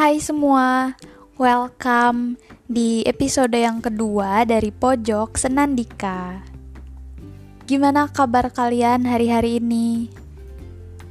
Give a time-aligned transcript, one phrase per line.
[0.00, 0.96] Hai semua,
[1.36, 6.40] welcome di episode yang kedua dari Pojok Senandika.
[7.68, 10.08] Gimana kabar kalian hari-hari ini?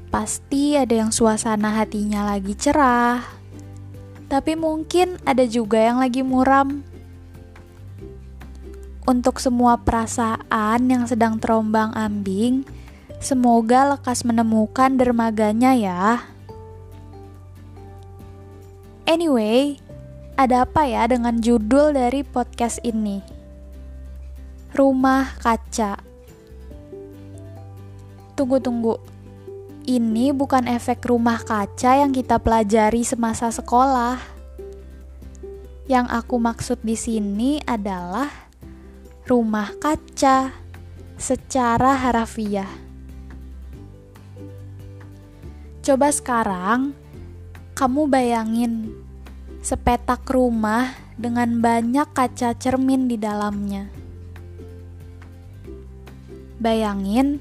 [0.09, 3.21] Pasti ada yang suasana hatinya lagi cerah,
[4.25, 6.81] tapi mungkin ada juga yang lagi muram.
[9.05, 12.65] Untuk semua perasaan yang sedang terombang-ambing,
[13.21, 16.25] semoga lekas menemukan dermaganya ya.
[19.09, 19.81] Anyway,
[20.37, 23.25] ada apa ya dengan judul dari podcast ini?
[24.69, 25.97] Rumah Kaca.
[28.37, 29.01] Tunggu-tunggu.
[29.89, 34.21] Ini bukan efek rumah kaca yang kita pelajari semasa sekolah.
[35.89, 38.29] Yang aku maksud di sini adalah
[39.25, 40.53] rumah kaca
[41.17, 42.69] secara harafiah.
[45.81, 46.93] Coba sekarang
[47.79, 48.91] kamu bayangin
[49.69, 53.85] sepetak rumah dengan banyak kaca cermin di dalamnya.
[56.57, 57.37] Bayangin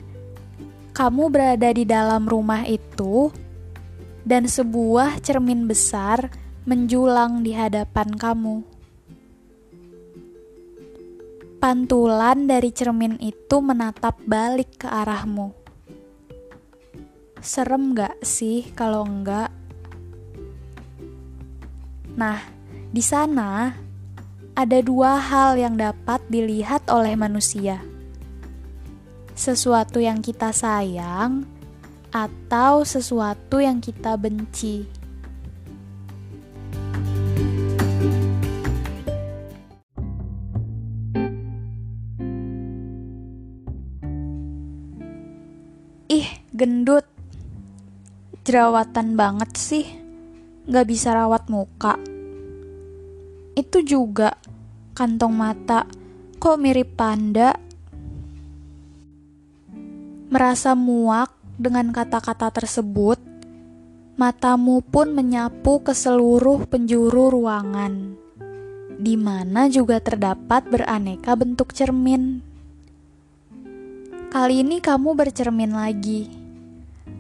[0.93, 3.33] kamu berada di dalam rumah itu
[4.29, 6.29] dan sebuah cermin besar
[6.69, 8.61] menjulang di hadapan kamu.
[11.65, 15.57] Pantulan dari cermin itu menatap balik ke arahmu.
[17.41, 19.58] Serem gak sih kalau enggak?
[22.19, 22.43] Nah,
[22.91, 23.71] di sana
[24.59, 27.79] ada dua hal yang dapat dilihat oleh manusia:
[29.39, 31.47] sesuatu yang kita sayang
[32.11, 34.83] atau sesuatu yang kita benci.
[46.11, 47.07] Ih, gendut,
[48.43, 49.98] jerawatan banget sih
[50.69, 51.97] gak bisa rawat muka.
[53.57, 54.37] Itu juga
[54.93, 55.89] kantong mata,
[56.37, 57.57] kok mirip panda?
[60.29, 63.17] Merasa muak dengan kata-kata tersebut,
[64.21, 68.13] matamu pun menyapu ke seluruh penjuru ruangan,
[69.01, 72.45] di mana juga terdapat beraneka bentuk cermin.
[74.29, 76.29] Kali ini kamu bercermin lagi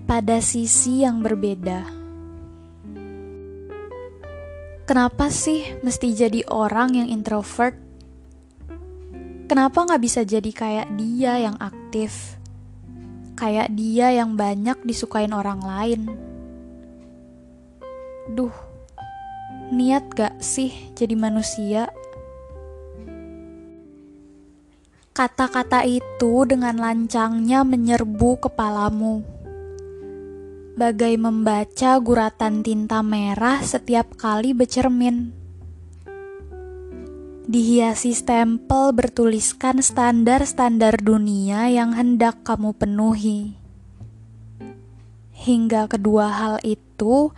[0.05, 1.98] pada sisi yang berbeda.
[4.89, 7.77] Kenapa sih mesti jadi orang yang introvert?
[9.45, 12.41] Kenapa nggak bisa jadi kayak dia yang aktif?
[13.37, 16.09] Kayak dia yang banyak disukain orang lain?
[18.33, 18.57] Duh,
[19.69, 21.93] niat gak sih jadi manusia?
[25.13, 29.21] Kata-kata itu dengan lancangnya menyerbu kepalamu
[30.79, 35.35] bagai membaca guratan tinta merah setiap kali bercermin.
[37.51, 43.59] Dihiasi stempel bertuliskan standar-standar dunia yang hendak kamu penuhi.
[45.35, 47.35] Hingga kedua hal itu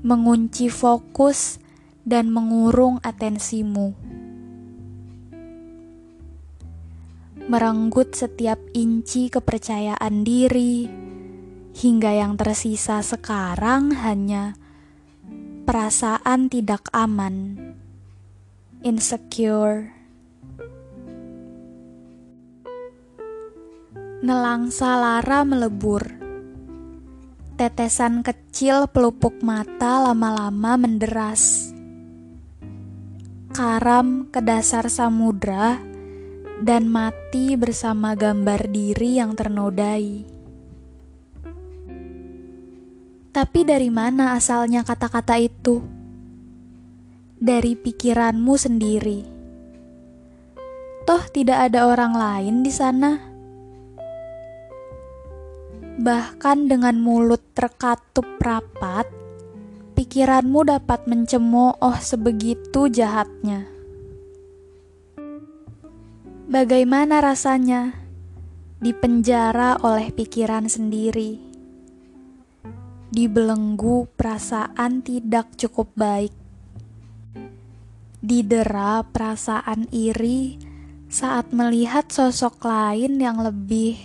[0.00, 1.60] mengunci fokus
[2.08, 3.92] dan mengurung atensimu.
[7.52, 11.07] Merenggut setiap inci kepercayaan diri,
[11.78, 14.58] hingga yang tersisa sekarang hanya
[15.62, 17.54] perasaan tidak aman,
[18.82, 19.94] insecure.
[24.18, 26.02] Nelangsa lara melebur.
[27.54, 31.70] Tetesan kecil pelupuk mata lama-lama menderas.
[33.54, 35.78] Karam ke dasar samudra
[36.58, 40.37] dan mati bersama gambar diri yang ternodai.
[43.28, 45.84] Tapi dari mana asalnya kata-kata itu?
[47.38, 49.20] Dari pikiranmu sendiri.
[51.08, 53.16] Toh tidak ada orang lain di sana.
[55.98, 59.08] Bahkan dengan mulut terkatup rapat,
[59.96, 63.66] pikiranmu dapat mencemooh sebegitu jahatnya.
[66.48, 67.92] Bagaimana rasanya
[68.80, 71.47] dipenjara oleh pikiran sendiri?
[73.08, 76.34] Dibelenggu perasaan tidak cukup baik,
[78.20, 80.60] didera perasaan iri
[81.08, 83.96] saat melihat sosok lain yang lebih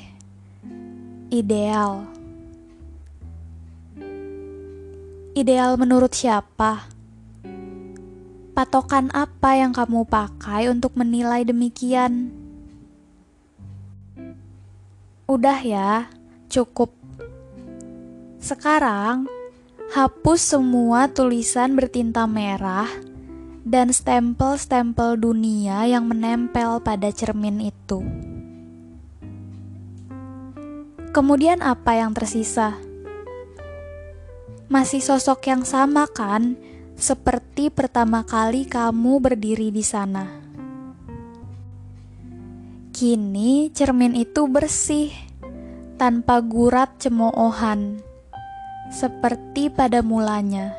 [1.27, 2.07] ideal.
[5.35, 6.87] Ideal menurut siapa?
[8.53, 12.29] Patokan apa yang kamu pakai untuk menilai demikian?
[15.25, 16.07] Udah ya,
[16.53, 17.02] cukup
[18.43, 19.31] sekarang,
[19.95, 22.91] hapus semua tulisan bertinta merah
[23.63, 28.03] dan stempel-stempel dunia yang menempel pada cermin itu.
[31.15, 32.75] Kemudian, apa yang tersisa?
[34.67, 36.59] Masih sosok yang sama, kan?
[36.99, 40.27] Seperti pertama kali kamu berdiri di sana.
[42.91, 45.15] Kini cermin itu bersih,
[45.95, 48.03] tanpa gurat cemoohan,
[48.91, 50.75] seperti pada mulanya.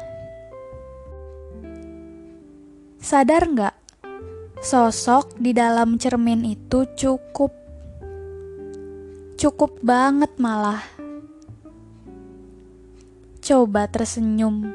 [3.01, 3.77] Sadar nggak?
[4.61, 7.53] Sosok di dalam cermin itu cukup.
[9.41, 10.85] Cukup banget malah.
[13.45, 14.73] Coba tersenyum.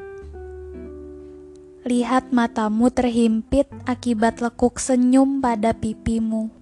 [1.86, 6.60] Lihat matamu terhimpit akibat lekuk senyum pada pipimu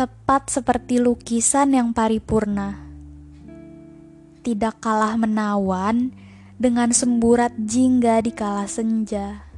[0.00, 2.89] tepat seperti lukisan yang paripurna.
[4.40, 6.12] Tidak kalah menawan
[6.60, 9.50] dengan semburat jingga di kala senja.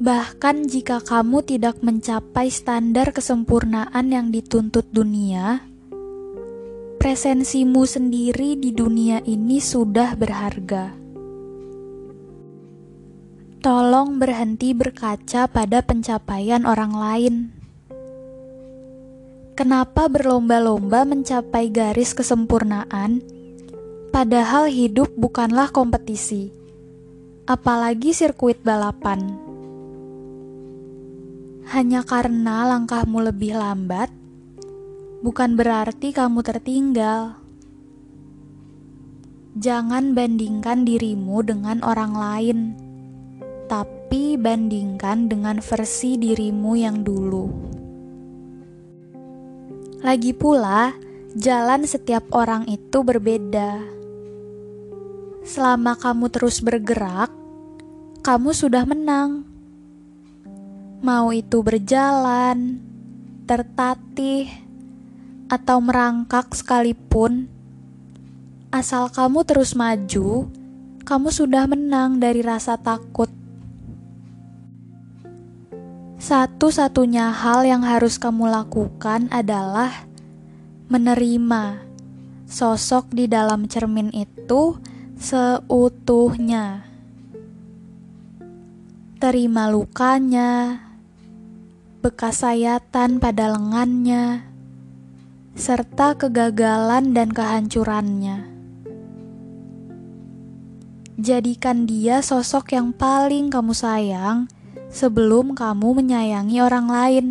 [0.00, 5.60] Bahkan jika kamu tidak mencapai standar kesempurnaan yang dituntut dunia,
[6.96, 10.99] presensimu sendiri di dunia ini sudah berharga.
[13.60, 17.34] Tolong berhenti berkaca pada pencapaian orang lain.
[19.52, 23.20] Kenapa berlomba-lomba mencapai garis kesempurnaan,
[24.16, 26.48] padahal hidup bukanlah kompetisi,
[27.44, 29.36] apalagi sirkuit balapan?
[31.68, 34.08] Hanya karena langkahmu lebih lambat,
[35.20, 37.36] bukan berarti kamu tertinggal.
[39.52, 42.88] Jangan bandingkan dirimu dengan orang lain,
[43.70, 47.46] tapi bandingkan dengan versi dirimu yang dulu.
[50.02, 50.90] Lagi pula,
[51.38, 53.78] jalan setiap orang itu berbeda.
[55.46, 57.30] Selama kamu terus bergerak,
[58.26, 59.46] kamu sudah menang.
[61.06, 62.82] Mau itu berjalan,
[63.46, 64.50] tertatih,
[65.46, 67.46] atau merangkak sekalipun,
[68.74, 70.50] asal kamu terus maju,
[71.06, 73.39] kamu sudah menang dari rasa takut.
[76.20, 80.04] Satu-satunya hal yang harus kamu lakukan adalah
[80.92, 81.80] menerima
[82.44, 84.76] sosok di dalam cermin itu
[85.16, 86.84] seutuhnya.
[89.16, 90.84] Terima lukanya,
[92.04, 94.44] bekas sayatan pada lengannya
[95.56, 98.44] serta kegagalan dan kehancurannya.
[101.16, 104.59] Jadikan dia sosok yang paling kamu sayang
[104.90, 107.26] sebelum kamu menyayangi orang lain.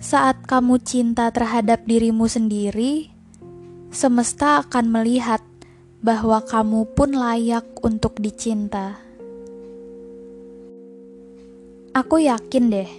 [0.00, 3.08] Saat kamu cinta terhadap dirimu sendiri,
[3.92, 5.44] semesta akan melihat
[6.00, 8.96] bahwa kamu pun layak untuk dicinta.
[11.90, 12.90] Aku yakin deh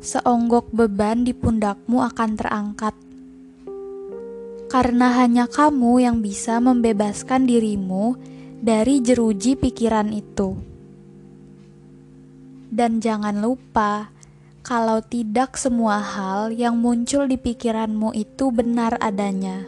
[0.00, 2.96] seonggok beban di pundakmu akan terangkat.
[4.70, 8.16] Karena hanya kamu yang bisa membebaskan dirimu
[8.60, 10.69] dari jeruji pikiran itu.
[12.70, 14.14] Dan jangan lupa,
[14.62, 19.66] kalau tidak semua hal yang muncul di pikiranmu itu benar adanya.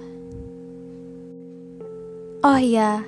[2.46, 3.06] Oh ya,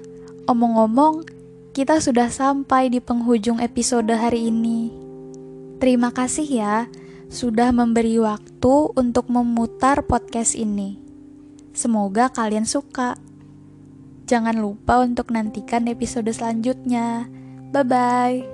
[0.51, 1.27] omong-omong,
[1.75, 4.91] kita sudah sampai di penghujung episode hari ini.
[5.83, 6.77] Terima kasih ya
[7.35, 10.99] sudah memberi waktu untuk memutar podcast ini.
[11.75, 13.19] Semoga kalian suka.
[14.31, 17.27] Jangan lupa untuk nantikan episode selanjutnya.
[17.75, 18.54] Bye bye.